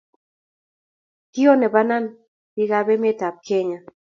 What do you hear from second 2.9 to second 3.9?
emet ab Kenya